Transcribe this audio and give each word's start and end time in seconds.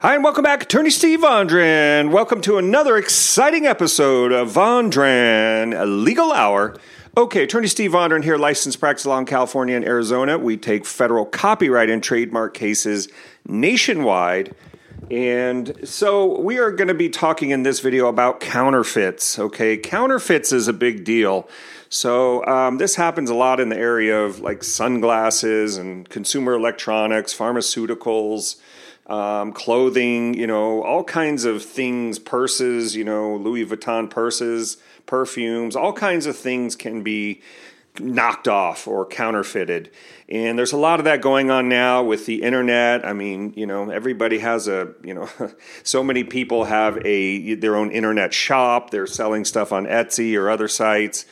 Hi, 0.00 0.14
and 0.14 0.22
welcome 0.22 0.44
back, 0.44 0.62
Attorney 0.62 0.90
Steve 0.90 1.22
Vondran. 1.22 2.12
Welcome 2.12 2.40
to 2.42 2.56
another 2.56 2.96
exciting 2.96 3.66
episode 3.66 4.30
of 4.30 4.52
Vondran 4.52 6.04
Legal 6.04 6.30
Hour. 6.30 6.76
Okay, 7.16 7.42
Attorney 7.42 7.66
Steve 7.66 7.90
Vondran 7.90 8.22
here, 8.22 8.38
licensed 8.38 8.78
practice 8.78 9.06
law 9.06 9.18
in 9.18 9.24
California 9.24 9.74
and 9.74 9.84
Arizona. 9.84 10.38
We 10.38 10.56
take 10.56 10.86
federal 10.86 11.26
copyright 11.26 11.90
and 11.90 12.00
trademark 12.00 12.54
cases 12.54 13.08
nationwide. 13.48 14.54
And 15.10 15.76
so 15.82 16.38
we 16.42 16.60
are 16.60 16.70
going 16.70 16.86
to 16.86 16.94
be 16.94 17.08
talking 17.08 17.50
in 17.50 17.64
this 17.64 17.80
video 17.80 18.06
about 18.06 18.38
counterfeits. 18.38 19.36
Okay, 19.36 19.76
counterfeits 19.76 20.52
is 20.52 20.68
a 20.68 20.72
big 20.72 21.04
deal. 21.04 21.48
So 21.88 22.46
um, 22.46 22.78
this 22.78 22.94
happens 22.94 23.30
a 23.30 23.34
lot 23.34 23.58
in 23.58 23.68
the 23.68 23.76
area 23.76 24.16
of 24.16 24.38
like 24.38 24.62
sunglasses 24.62 25.76
and 25.76 26.08
consumer 26.08 26.52
electronics, 26.52 27.36
pharmaceuticals 27.36 28.60
um, 29.08 29.52
clothing, 29.52 30.34
you 30.34 30.46
know, 30.46 30.82
all 30.82 31.02
kinds 31.02 31.44
of 31.44 31.62
things, 31.62 32.18
purses, 32.18 32.94
you 32.94 33.04
know, 33.04 33.36
Louis 33.36 33.64
Vuitton 33.64 34.10
purses, 34.10 34.76
perfumes, 35.06 35.74
all 35.74 35.92
kinds 35.92 36.26
of 36.26 36.36
things 36.36 36.76
can 36.76 37.02
be 37.02 37.40
knocked 38.00 38.48
off 38.48 38.86
or 38.86 39.06
counterfeited. 39.06 39.90
And 40.28 40.58
there's 40.58 40.72
a 40.72 40.76
lot 40.76 41.00
of 41.00 41.04
that 41.04 41.22
going 41.22 41.50
on 41.50 41.68
now 41.68 42.02
with 42.02 42.26
the 42.26 42.42
internet. 42.42 43.04
I 43.04 43.12
mean, 43.12 43.54
you 43.56 43.66
know, 43.66 43.90
everybody 43.90 44.38
has 44.38 44.68
a, 44.68 44.92
you 45.02 45.14
know, 45.14 45.28
so 45.82 46.04
many 46.04 46.24
people 46.24 46.64
have 46.64 46.98
a 47.04 47.54
their 47.54 47.76
own 47.76 47.90
internet 47.90 48.34
shop. 48.34 48.90
They're 48.90 49.06
selling 49.06 49.44
stuff 49.44 49.72
on 49.72 49.86
Etsy 49.86 50.38
or 50.38 50.50
other 50.50 50.68
sites. 50.68 51.24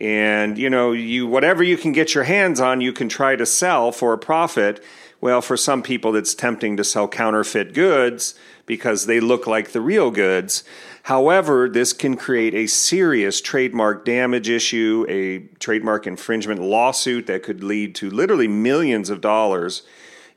And, 0.00 0.56
you 0.58 0.70
know, 0.70 0.92
you 0.92 1.26
whatever 1.26 1.62
you 1.62 1.76
can 1.76 1.92
get 1.92 2.14
your 2.14 2.24
hands 2.24 2.60
on, 2.60 2.80
you 2.80 2.92
can 2.92 3.08
try 3.08 3.36
to 3.36 3.46
sell 3.46 3.92
for 3.92 4.12
a 4.12 4.18
profit. 4.18 4.82
Well, 5.20 5.42
for 5.42 5.56
some 5.56 5.82
people, 5.82 6.16
it's 6.16 6.34
tempting 6.34 6.76
to 6.78 6.84
sell 6.84 7.06
counterfeit 7.06 7.74
goods 7.74 8.34
because 8.64 9.06
they 9.06 9.20
look 9.20 9.46
like 9.46 9.72
the 9.72 9.80
real 9.80 10.10
goods. 10.10 10.64
However, 11.04 11.68
this 11.68 11.92
can 11.92 12.16
create 12.16 12.54
a 12.54 12.66
serious 12.66 13.40
trademark 13.40 14.04
damage 14.04 14.48
issue, 14.48 15.04
a 15.08 15.40
trademark 15.58 16.06
infringement 16.06 16.60
lawsuit 16.60 17.26
that 17.26 17.42
could 17.42 17.62
lead 17.62 17.94
to 17.96 18.08
literally 18.08 18.48
millions 18.48 19.10
of 19.10 19.20
dollars 19.20 19.82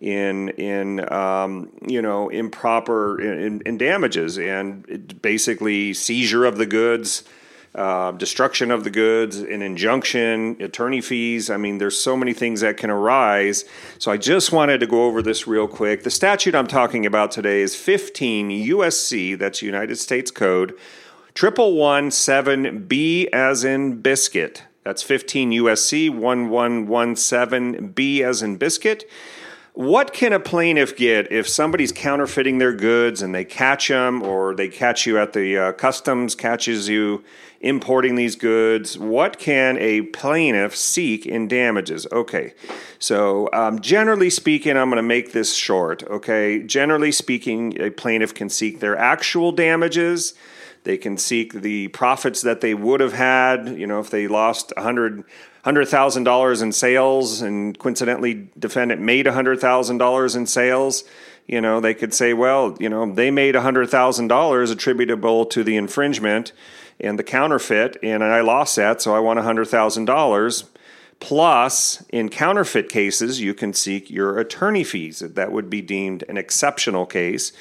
in 0.02 0.50
in 0.50 1.12
um, 1.14 1.70
you 1.88 2.02
know 2.02 2.28
improper 2.28 3.22
in, 3.22 3.62
in 3.66 3.78
damages 3.78 4.38
and 4.38 5.22
basically 5.22 5.94
seizure 5.94 6.44
of 6.44 6.58
the 6.58 6.66
goods 6.66 7.24
uh, 7.76 8.12
destruction 8.12 8.70
of 8.70 8.84
the 8.84 8.92
goods, 8.92 9.38
an 9.38 9.62
injunction, 9.62 10.58
attorney 10.60 11.02
fees. 11.02 11.50
I 11.50 11.58
mean, 11.58 11.80
there's 11.80 12.00
so 12.00 12.16
many 12.16 12.34
things 12.34 12.62
that 12.62 12.78
can 12.78 12.90
arise. 12.90 13.66
So 13.98 14.12
I 14.12 14.18
just 14.18 14.52
wanted 14.52 14.80
to 14.80 14.88
go 14.88 15.06
over 15.06 15.22
this 15.22 15.48
real 15.48 15.68
quick. 15.68 16.04
The 16.04 16.12
statute 16.12 16.54
I'm 16.54 16.68
talking 16.68 17.06
about 17.06 17.32
today 17.32 17.62
is 17.62 17.76
15 17.76 18.50
USC, 18.50 19.38
that's 19.38 19.62
United 19.62 19.96
States 19.96 20.30
Code, 20.30 20.78
triple 21.34 21.76
one 21.76 22.12
seven 22.12 22.84
B 22.84 23.28
as 23.34 23.64
in 23.64 24.02
biscuit. 24.02 24.64
That's 24.84 25.02
15 25.02 25.52
USC 25.52 26.10
1117B 26.10 28.22
as 28.22 28.42
in 28.42 28.58
biscuit. 28.58 29.10
What 29.76 30.14
can 30.14 30.34
a 30.34 30.40
plaintiff 30.40 30.96
get 30.96 31.32
if 31.32 31.50
somebody's 31.50 31.92
counterfeiting 31.92 32.60
their 32.60 32.74
goods 32.74 33.24
and 33.24 33.34
they 33.34 33.44
catch 33.44 33.88
them, 33.88 34.22
or 34.22 34.54
they 34.54 34.68
catch 34.68 35.08
you 35.08 35.18
at 35.18 35.34
the 35.34 35.58
uh, 35.58 35.72
customs, 35.72 36.36
catches 36.36 36.88
you 36.88 37.24
importing 37.64 38.16
these 38.16 38.36
goods? 38.36 38.98
What 39.00 39.40
can 39.40 39.78
a 39.80 40.02
plaintiff 40.02 40.76
seek 40.76 41.26
in 41.26 41.48
damages? 41.48 42.06
Okay, 42.12 42.54
so 43.00 43.50
um, 43.54 43.80
generally 43.80 44.30
speaking, 44.30 44.78
I'm 44.78 44.90
going 44.90 44.98
to 44.98 45.04
make 45.04 45.32
this 45.32 45.56
short. 45.56 46.04
Okay, 46.04 46.62
generally 46.62 47.12
speaking, 47.12 47.82
a 47.82 47.90
plaintiff 47.90 48.36
can 48.36 48.50
seek 48.50 48.80
their 48.80 48.98
actual 48.98 49.52
damages. 49.52 50.34
They 50.84 50.98
can 50.98 51.18
seek 51.18 51.54
the 51.54 51.88
profits 51.88 52.42
that 52.42 52.60
they 52.60 52.74
would 52.74 53.00
have 53.00 53.14
had, 53.14 53.70
you 53.70 53.88
know, 53.88 54.00
if 54.00 54.10
they 54.10 54.28
lost 54.28 54.74
100 54.76 55.24
hundred 55.64 55.88
thousand 55.88 56.26
dollars 56.26 56.62
in 56.62 56.72
sales, 56.72 57.42
and 57.42 57.80
coincidentally, 57.80 58.50
defendant 58.60 59.02
made 59.02 59.26
hundred 59.26 59.60
thousand 59.60 59.98
dollars 59.98 60.36
in 60.36 60.46
sales. 60.46 61.04
You 61.48 61.60
know, 61.60 61.80
they 61.80 61.94
could 61.94 62.14
say, 62.14 62.34
well, 62.34 62.78
you 62.80 62.90
know, 62.90 63.12
they 63.12 63.32
made 63.32 63.56
hundred 63.56 63.90
thousand 63.90 64.28
dollars 64.28 64.72
attributable 64.72 65.46
to 65.48 65.64
the 65.64 65.76
infringement 65.76 66.54
and 67.00 67.20
the 67.20 67.24
counterfeit, 67.24 67.98
and 68.02 68.24
I 68.24 68.42
lost 68.42 68.76
that, 68.78 69.02
so 69.02 69.16
I 69.16 69.20
want 69.20 69.40
hundred 69.40 69.66
thousand 69.66 70.06
dollars. 70.06 70.66
Plus, 71.20 72.04
in 72.10 72.30
counterfeit 72.30 72.90
cases, 72.90 73.40
you 73.40 73.54
can 73.54 73.74
seek 73.74 74.10
your 74.10 74.40
attorney 74.40 74.84
fees. 74.84 75.20
That 75.20 75.52
would 75.52 75.70
be 75.70 75.82
deemed 75.82 76.24
an 76.28 76.38
exceptional 76.38 77.06
case. 77.06 77.54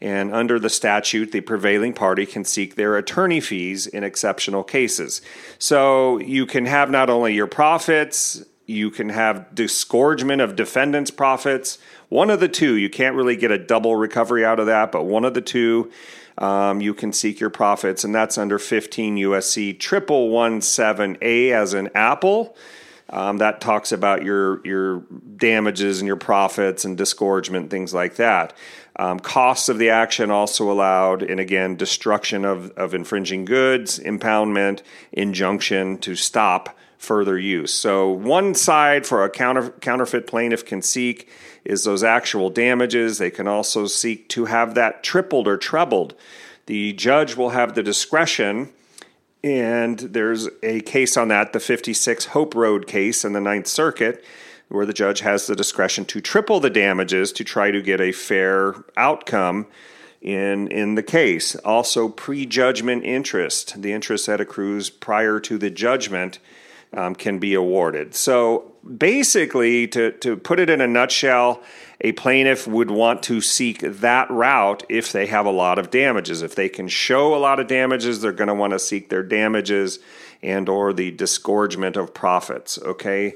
And 0.00 0.32
under 0.32 0.60
the 0.60 0.70
statute, 0.70 1.32
the 1.32 1.40
prevailing 1.40 1.92
party 1.92 2.24
can 2.26 2.44
seek 2.44 2.76
their 2.76 2.96
attorney 2.96 3.40
fees 3.40 3.88
in 3.88 4.04
exceptional 4.04 4.62
cases. 4.62 5.20
So 5.58 6.18
you 6.18 6.46
can 6.46 6.66
have 6.66 6.90
not 6.90 7.10
only 7.10 7.34
your 7.34 7.48
profits, 7.48 8.44
you 8.68 8.90
can 8.90 9.08
have 9.08 9.54
disgorgement 9.54 10.42
of 10.42 10.54
defendants' 10.54 11.10
profits. 11.10 11.78
One 12.10 12.28
of 12.28 12.38
the 12.38 12.48
two, 12.48 12.74
you 12.74 12.90
can't 12.90 13.16
really 13.16 13.34
get 13.34 13.50
a 13.50 13.58
double 13.58 13.96
recovery 13.96 14.44
out 14.44 14.60
of 14.60 14.66
that, 14.66 14.92
but 14.92 15.04
one 15.04 15.24
of 15.24 15.32
the 15.32 15.40
two, 15.40 15.90
um, 16.36 16.82
you 16.82 16.92
can 16.92 17.12
seek 17.12 17.40
your 17.40 17.50
profits, 17.50 18.04
and 18.04 18.14
that's 18.14 18.36
under 18.36 18.58
15 18.58 19.16
USC 19.16 19.78
triple 19.78 20.28
one 20.28 20.60
seven 20.60 21.16
A 21.22 21.52
as 21.52 21.72
an 21.72 21.88
apple. 21.94 22.56
Um, 23.10 23.38
that 23.38 23.62
talks 23.62 23.90
about 23.90 24.22
your 24.22 24.60
your 24.66 25.02
damages 25.36 25.98
and 26.00 26.06
your 26.06 26.16
profits 26.16 26.84
and 26.84 26.94
disgorgement, 26.94 27.70
things 27.70 27.94
like 27.94 28.16
that. 28.16 28.52
Um, 28.96 29.18
costs 29.18 29.70
of 29.70 29.78
the 29.78 29.88
action 29.88 30.30
also 30.30 30.70
allowed, 30.70 31.22
and 31.22 31.40
again, 31.40 31.76
destruction 31.76 32.44
of, 32.44 32.70
of 32.72 32.94
infringing 32.94 33.46
goods, 33.46 33.98
impoundment, 33.98 34.82
injunction 35.12 35.96
to 35.98 36.14
stop 36.16 36.76
further 36.98 37.38
use. 37.38 37.72
So, 37.72 38.10
one 38.10 38.54
side 38.54 39.06
for 39.06 39.24
a 39.24 39.30
counter, 39.30 39.70
counterfeit 39.70 40.26
plaintiff 40.26 40.64
can 40.64 40.82
seek 40.82 41.28
is 41.64 41.84
those 41.84 42.04
actual 42.04 42.50
damages. 42.50 43.18
They 43.18 43.30
can 43.30 43.48
also 43.48 43.86
seek 43.86 44.28
to 44.30 44.46
have 44.46 44.74
that 44.74 45.02
tripled 45.02 45.48
or 45.48 45.56
trebled. 45.56 46.14
The 46.66 46.92
judge 46.92 47.36
will 47.36 47.50
have 47.50 47.74
the 47.74 47.82
discretion, 47.82 48.70
and 49.42 49.98
there's 49.98 50.48
a 50.62 50.80
case 50.80 51.16
on 51.16 51.28
that, 51.28 51.52
the 51.52 51.60
56 51.60 52.26
Hope 52.26 52.54
Road 52.54 52.86
case 52.86 53.24
in 53.24 53.32
the 53.32 53.40
Ninth 53.40 53.66
Circuit 53.66 54.24
where 54.68 54.86
the 54.86 54.92
judge 54.92 55.20
has 55.20 55.46
the 55.46 55.56
discretion 55.56 56.04
to 56.04 56.20
triple 56.20 56.60
the 56.60 56.70
damages 56.70 57.32
to 57.32 57.44
try 57.44 57.70
to 57.70 57.82
get 57.82 58.00
a 58.00 58.12
fair 58.12 58.74
outcome 58.96 59.66
in 60.20 60.68
in 60.68 60.94
the 60.94 61.02
case. 61.02 61.56
Also, 61.56 62.08
prejudgment 62.08 63.04
interest, 63.04 63.80
the 63.80 63.92
interest 63.92 64.26
that 64.26 64.40
accrues 64.40 64.90
prior 64.90 65.40
to 65.40 65.58
the 65.58 65.70
judgment, 65.70 66.38
um, 66.92 67.14
can 67.14 67.38
be 67.38 67.54
awarded. 67.54 68.14
So, 68.14 68.72
basically, 68.96 69.86
to 69.88 70.12
to 70.12 70.36
put 70.36 70.60
it 70.60 70.70
in 70.70 70.80
a 70.80 70.86
nutshell, 70.86 71.62
a 72.00 72.12
plaintiff 72.12 72.66
would 72.66 72.90
want 72.90 73.22
to 73.24 73.40
seek 73.40 73.80
that 73.80 74.30
route 74.30 74.84
if 74.88 75.12
they 75.12 75.26
have 75.26 75.46
a 75.46 75.50
lot 75.50 75.78
of 75.78 75.90
damages. 75.90 76.42
If 76.42 76.54
they 76.54 76.68
can 76.68 76.88
show 76.88 77.34
a 77.34 77.38
lot 77.38 77.60
of 77.60 77.66
damages, 77.66 78.20
they're 78.20 78.32
going 78.32 78.48
to 78.48 78.54
want 78.54 78.72
to 78.72 78.78
seek 78.78 79.08
their 79.08 79.22
damages 79.22 79.98
and 80.42 80.68
or 80.68 80.92
the 80.92 81.10
disgorgement 81.10 81.96
of 81.96 82.14
profits. 82.14 82.78
Okay 82.78 83.34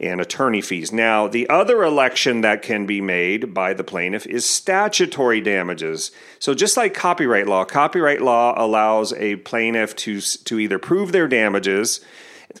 and 0.00 0.20
attorney 0.20 0.62
fees. 0.62 0.92
Now, 0.92 1.28
the 1.28 1.48
other 1.50 1.84
election 1.84 2.40
that 2.40 2.62
can 2.62 2.86
be 2.86 3.02
made 3.02 3.52
by 3.52 3.74
the 3.74 3.84
plaintiff 3.84 4.26
is 4.26 4.48
statutory 4.48 5.42
damages. 5.42 6.10
So, 6.38 6.54
just 6.54 6.76
like 6.76 6.94
copyright 6.94 7.46
law, 7.46 7.64
copyright 7.64 8.22
law 8.22 8.54
allows 8.56 9.12
a 9.12 9.36
plaintiff 9.36 9.94
to, 9.96 10.20
to 10.20 10.58
either 10.58 10.78
prove 10.78 11.12
their 11.12 11.28
damages, 11.28 12.00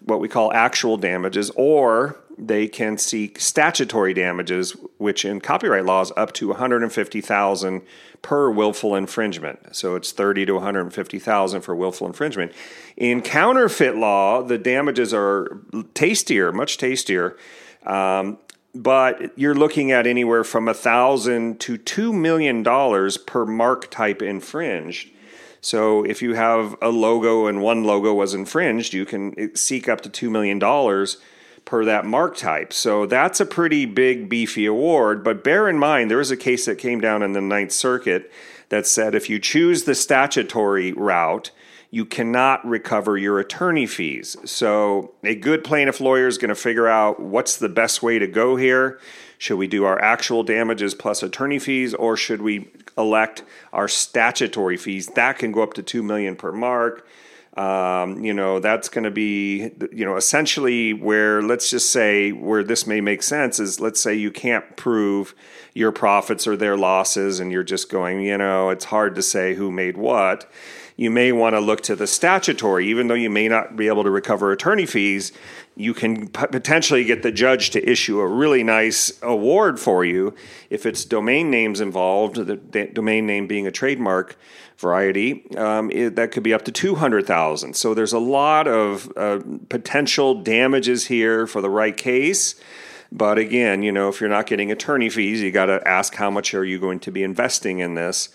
what 0.04 0.20
we 0.20 0.28
call 0.28 0.52
actual 0.52 0.96
damages, 0.96 1.50
or 1.56 2.16
they 2.38 2.68
can 2.68 2.96
seek 2.96 3.38
statutory 3.38 4.14
damages, 4.14 4.72
which 4.98 5.24
in 5.24 5.40
copyright 5.40 5.84
law 5.84 6.00
is 6.00 6.12
up 6.16 6.32
to 6.32 6.48
150,000 6.48 7.82
per 8.22 8.50
willful 8.50 8.94
infringement. 8.94 9.74
So 9.74 9.94
it's 9.94 10.12
30 10.12 10.46
to 10.46 10.54
150,000 10.54 11.60
for 11.60 11.74
willful 11.74 12.06
infringement. 12.06 12.52
In 12.96 13.20
counterfeit 13.20 13.96
law, 13.96 14.42
the 14.42 14.58
damages 14.58 15.12
are 15.12 15.60
tastier, 15.94 16.52
much 16.52 16.78
tastier. 16.78 17.36
Um, 17.84 18.38
but 18.74 19.36
you're 19.36 19.54
looking 19.54 19.90
at 19.90 20.06
anywhere 20.06 20.44
from 20.44 20.68
a 20.68 20.74
thousand 20.74 21.60
to 21.60 21.76
two 21.76 22.12
million 22.12 22.62
dollars 22.62 23.16
per 23.16 23.44
mark 23.44 23.90
type 23.90 24.22
infringed. 24.22 25.10
So 25.60 26.04
if 26.04 26.22
you 26.22 26.34
have 26.34 26.76
a 26.80 26.88
logo 26.88 27.46
and 27.46 27.60
one 27.60 27.84
logo 27.84 28.14
was 28.14 28.34
infringed, 28.34 28.94
you 28.94 29.04
can 29.04 29.54
seek 29.54 29.88
up 29.88 30.00
to 30.02 30.08
two 30.08 30.30
million 30.30 30.58
dollars 30.58 31.18
per 31.64 31.84
that 31.84 32.06
mark 32.06 32.36
type. 32.36 32.72
So 32.72 33.06
that's 33.06 33.40
a 33.40 33.46
pretty 33.46 33.84
big, 33.86 34.28
beefy 34.28 34.66
award. 34.66 35.22
But 35.22 35.44
bear 35.44 35.68
in 35.68 35.78
mind, 35.78 36.10
there 36.10 36.20
is 36.20 36.30
a 36.30 36.36
case 36.36 36.66
that 36.66 36.78
came 36.78 37.00
down 37.00 37.22
in 37.22 37.32
the 37.32 37.40
Ninth 37.40 37.72
Circuit 37.72 38.30
that 38.70 38.86
said 38.86 39.14
if 39.14 39.28
you 39.28 39.38
choose 39.38 39.84
the 39.84 39.94
statutory 39.94 40.92
route, 40.92 41.50
you 41.90 42.04
cannot 42.04 42.64
recover 42.66 43.18
your 43.18 43.40
attorney 43.40 43.86
fees. 43.86 44.36
So, 44.44 45.12
a 45.24 45.34
good 45.34 45.64
plaintiff 45.64 46.00
lawyer 46.00 46.28
is 46.28 46.38
going 46.38 46.50
to 46.50 46.54
figure 46.54 46.86
out 46.86 47.20
what's 47.20 47.56
the 47.56 47.68
best 47.68 48.02
way 48.02 48.18
to 48.18 48.28
go 48.28 48.56
here. 48.56 49.00
Should 49.38 49.56
we 49.56 49.66
do 49.66 49.84
our 49.84 50.00
actual 50.00 50.42
damages 50.42 50.94
plus 50.94 51.22
attorney 51.22 51.58
fees, 51.58 51.94
or 51.94 52.16
should 52.16 52.42
we 52.42 52.68
elect 52.96 53.42
our 53.72 53.88
statutory 53.88 54.76
fees? 54.76 55.08
That 55.08 55.38
can 55.38 55.50
go 55.50 55.62
up 55.62 55.74
to 55.74 55.82
two 55.82 56.02
million 56.02 56.36
per 56.36 56.52
mark. 56.52 57.06
Um, 57.56 58.24
you 58.24 58.32
know, 58.32 58.60
that's 58.60 58.88
going 58.88 59.04
to 59.04 59.10
be, 59.10 59.72
you 59.92 60.04
know, 60.04 60.16
essentially 60.16 60.92
where, 60.92 61.42
let's 61.42 61.68
just 61.68 61.90
say, 61.90 62.30
where 62.30 62.62
this 62.62 62.86
may 62.86 63.00
make 63.00 63.24
sense 63.24 63.58
is 63.58 63.80
let's 63.80 64.00
say 64.00 64.14
you 64.14 64.30
can't 64.30 64.76
prove 64.76 65.34
your 65.74 65.90
profits 65.90 66.46
or 66.46 66.56
their 66.56 66.76
losses, 66.76 67.40
and 67.40 67.50
you're 67.50 67.64
just 67.64 67.90
going, 67.90 68.20
you 68.20 68.38
know, 68.38 68.70
it's 68.70 68.84
hard 68.84 69.16
to 69.16 69.22
say 69.22 69.54
who 69.54 69.72
made 69.72 69.96
what 69.96 70.48
you 71.00 71.10
may 71.10 71.32
want 71.32 71.54
to 71.54 71.60
look 71.60 71.80
to 71.80 71.96
the 71.96 72.06
statutory, 72.06 72.86
even 72.88 73.08
though 73.08 73.14
you 73.14 73.30
may 73.30 73.48
not 73.48 73.74
be 73.74 73.88
able 73.88 74.02
to 74.02 74.10
recover 74.10 74.52
attorney 74.52 74.84
fees. 74.84 75.32
You 75.74 75.94
can 75.94 76.28
potentially 76.28 77.04
get 77.04 77.22
the 77.22 77.32
judge 77.32 77.70
to 77.70 77.90
issue 77.90 78.20
a 78.20 78.26
really 78.26 78.62
nice 78.62 79.10
award 79.22 79.80
for 79.80 80.04
you 80.04 80.34
if 80.68 80.84
it's 80.84 81.06
domain 81.06 81.50
names 81.50 81.80
involved, 81.80 82.36
the 82.36 82.56
domain 82.92 83.26
name 83.26 83.46
being 83.46 83.66
a 83.66 83.70
trademark 83.70 84.36
variety, 84.76 85.50
um, 85.56 85.90
it, 85.90 86.16
that 86.16 86.32
could 86.32 86.42
be 86.42 86.52
up 86.52 86.66
to 86.66 86.72
200,000. 86.72 87.74
So 87.74 87.94
there's 87.94 88.12
a 88.12 88.18
lot 88.18 88.68
of 88.68 89.10
uh, 89.16 89.40
potential 89.70 90.42
damages 90.42 91.06
here 91.06 91.46
for 91.46 91.62
the 91.62 91.70
right 91.70 91.96
case. 91.96 92.60
But 93.10 93.38
again, 93.38 93.82
you 93.82 93.90
know, 93.90 94.10
if 94.10 94.20
you're 94.20 94.28
not 94.28 94.46
getting 94.46 94.70
attorney 94.70 95.08
fees, 95.08 95.40
you 95.40 95.50
got 95.50 95.66
to 95.66 95.80
ask 95.88 96.14
how 96.16 96.28
much 96.28 96.52
are 96.52 96.64
you 96.64 96.78
going 96.78 97.00
to 97.00 97.10
be 97.10 97.22
investing 97.22 97.78
in 97.78 97.94
this. 97.94 98.28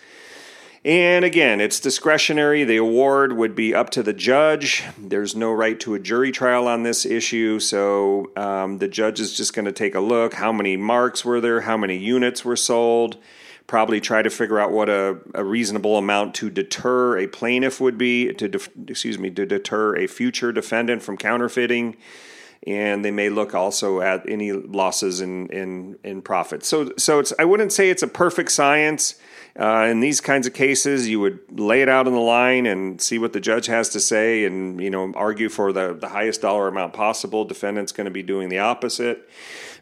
And 0.86 1.26
again, 1.26 1.62
it's 1.62 1.80
discretionary. 1.80 2.64
The 2.64 2.78
award 2.78 3.34
would 3.34 3.56
be 3.56 3.74
up 3.74 3.90
to 3.92 4.04
the 4.04 4.14
judge. 4.14 4.84
There's 5.00 5.36
no 5.36 5.52
right 5.52 5.80
to 5.80 5.96
a 5.96 6.00
jury 6.00 6.32
trial 6.32 6.68
on 6.68 6.84
this 6.84 7.08
issue. 7.08 7.60
So 7.60 8.32
um, 8.36 8.78
the 8.78 8.88
judge 8.88 9.20
is 9.20 9.36
just 9.36 9.56
going 9.56 9.66
to 9.66 9.72
take 9.72 9.96
a 9.96 10.00
look. 10.00 10.36
How 10.36 10.52
many 10.52 10.78
marks 10.78 11.26
were 11.26 11.42
there? 11.42 11.62
How 11.62 11.76
many 11.76 11.98
units 11.98 12.46
were 12.46 12.56
sold? 12.56 13.18
Probably 13.66 14.00
try 14.00 14.22
to 14.22 14.30
figure 14.30 14.60
out 14.60 14.72
what 14.72 14.88
a, 14.88 15.18
a 15.34 15.44
reasonable 15.44 15.98
amount 15.98 16.36
to 16.36 16.52
deter 16.52 17.18
a 17.18 17.26
plaintiff 17.26 17.82
would 17.82 17.98
be, 17.98 18.32
to 18.34 18.48
def, 18.48 18.70
excuse 18.88 19.18
me, 19.18 19.32
to 19.32 19.44
deter 19.44 19.96
a 19.96 20.06
future 20.06 20.52
defendant 20.52 21.02
from 21.02 21.18
counterfeiting 21.18 21.98
and 22.68 23.06
they 23.06 23.12
may 23.12 23.30
look 23.30 23.54
also 23.54 24.02
at 24.02 24.28
any 24.28 24.52
losses 24.52 25.22
in 25.22 25.48
in, 25.50 25.98
in 26.04 26.22
profits. 26.22 26.68
So 26.68 26.92
so 26.98 27.20
it's 27.20 27.34
I 27.38 27.46
wouldn't 27.46 27.74
say 27.74 27.90
it's 27.90 28.02
a 28.04 28.08
perfect 28.08 28.52
science. 28.52 29.16
Uh, 29.57 29.88
in 29.90 30.02
these 30.02 30.19
kinds 30.19 30.46
of 30.46 30.54
cases, 30.54 31.07
you 31.07 31.18
would 31.19 31.40
lay 31.57 31.81
it 31.81 31.88
out 31.88 32.07
on 32.07 32.13
the 32.13 32.19
line 32.19 32.66
and 32.66 33.00
see 33.00 33.18
what 33.18 33.31
the 33.31 33.40
judge 33.40 33.68
has 33.68 33.88
to 33.88 34.02
say, 34.02 34.44
and 34.44 34.81
you 34.81 34.90
know 34.90 35.13
argue 35.16 35.48
for 35.48 35.72
the, 35.72 35.94
the 35.94 36.10
highest 36.10 36.42
dollar 36.42 36.68
amount 36.68 36.92
possible. 36.92 37.46
Defendant's 37.46 37.94
going 37.94 38.06
to 38.06 38.12
be 38.12 38.24
doing 38.24 38.50
the 38.50 38.60
opposite. 38.60 39.30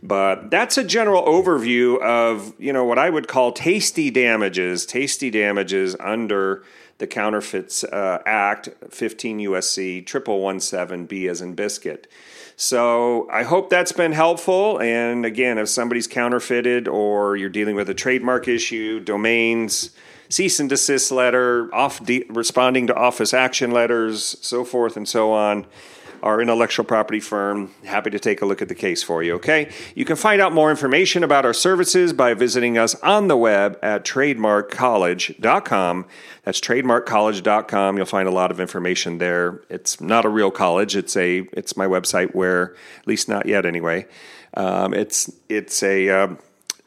But 0.04 0.52
that's 0.52 0.78
a 0.78 0.84
general 0.84 1.24
overview 1.24 2.00
of 2.02 2.54
you 2.60 2.72
know 2.72 2.84
what 2.84 3.00
I 3.00 3.10
would 3.10 3.28
call 3.28 3.52
tasty 3.52 4.12
damages, 4.12 4.86
tasty 4.86 5.32
damages 5.32 5.96
under 6.00 6.64
the 7.00 7.08
Counterfeits 7.08 7.84
uh, 7.84 8.22
Act, 8.26 8.70
15 8.92 9.40
USC 9.40 10.06
triple 10.06 10.40
one 10.40 10.60
seven 10.60 11.06
B 11.08 11.28
as 11.28 11.42
in 11.42 11.56
biscuit. 11.56 12.08
So 12.56 13.28
I 13.32 13.44
hope 13.44 13.70
that's 13.70 13.92
been 13.92 14.12
helpful. 14.12 14.80
And 14.80 15.26
again, 15.26 15.58
if 15.58 15.70
somebody's 15.70 16.08
counterfeited 16.08 16.88
or 16.88 17.36
you're 17.36 17.50
dealing 17.50 17.76
with 17.76 17.90
a 17.90 17.94
trademark 17.94 18.48
issue, 18.48 19.00
domains, 19.00 19.90
cease 20.30 20.60
and 20.60 20.70
desist 20.70 21.12
letter, 21.12 21.74
off 21.74 22.04
de- 22.04 22.26
responding 22.30 22.88
to 22.88 22.96
office 22.96 23.34
action 23.34 23.72
letters, 23.72 24.38
so 24.42 24.64
forth 24.64 24.98
and 24.98 25.08
so 25.08 25.32
on 25.32 25.66
our 26.24 26.42
intellectual 26.42 26.86
property 26.86 27.20
firm. 27.20 27.70
Happy 27.84 28.10
to 28.10 28.18
take 28.18 28.42
a 28.42 28.46
look 28.46 28.62
at 28.62 28.70
the 28.70 28.76
case 28.76 29.04
for 29.04 29.22
you, 29.22 29.36
okay? 29.36 29.70
You 29.94 30.06
can 30.06 30.16
find 30.16 30.42
out 30.42 30.54
more 30.54 30.72
information 30.72 31.22
about 31.22 31.46
our 31.46 31.54
services 31.54 32.14
by 32.14 32.34
visiting 32.34 32.78
us 32.78 32.96
on 33.02 33.28
the 33.28 33.36
web 33.36 33.78
at 33.84 34.06
trademarkcollege.com. 34.06 36.06
That's 36.44 36.62
trademarkcollege.com. 36.62 37.98
You'll 37.98 38.06
find 38.06 38.30
a 38.30 38.32
lot 38.32 38.52
of 38.52 38.62
information 38.62 39.18
there. 39.18 39.62
It's 39.70 40.00
not 40.00 40.24
a 40.24 40.30
real 40.30 40.50
college. 40.50 40.96
It's 40.96 41.18
a 41.18 41.40
it's 41.52 41.76
my 41.76 41.88
website 41.88 42.34
where 42.34 42.74
at 43.00 43.08
least 43.08 43.28
not 43.28 43.46
yet 43.46 43.66
anyway. 43.66 44.08
Um, 44.56 44.94
it's 44.94 45.30
it's 45.50 45.84
a 45.84 46.10
um, 46.10 46.40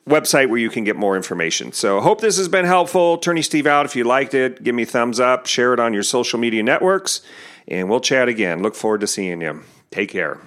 website 0.08 0.48
where 0.48 0.58
you 0.58 0.70
can 0.70 0.84
get 0.84 0.96
more 0.96 1.14
information. 1.14 1.72
So, 1.72 2.00
hope 2.00 2.22
this 2.22 2.38
has 2.38 2.48
been 2.48 2.64
helpful. 2.64 3.14
Attorney 3.14 3.42
Steve 3.42 3.66
out. 3.66 3.84
If 3.84 3.96
you 3.96 4.04
liked 4.04 4.32
it, 4.32 4.64
give 4.64 4.74
me 4.74 4.84
a 4.84 4.86
thumbs 4.86 5.20
up, 5.20 5.46
share 5.46 5.74
it 5.74 5.80
on 5.80 5.92
your 5.92 6.04
social 6.04 6.38
media 6.38 6.62
networks 6.62 7.20
and 7.68 7.88
we'll 7.88 8.00
chat 8.00 8.28
again. 8.28 8.62
Look 8.62 8.74
forward 8.74 9.00
to 9.00 9.06
seeing 9.06 9.40
you. 9.40 9.62
Take 9.90 10.10
care. 10.10 10.40